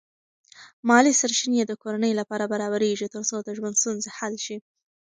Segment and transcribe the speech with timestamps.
[0.87, 4.57] مالی سرچینې د کورنۍ لپاره برابرېږي ترڅو د ژوند ستونزې حل شي.